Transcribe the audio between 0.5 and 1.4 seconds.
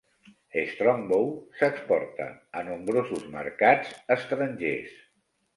Strongbow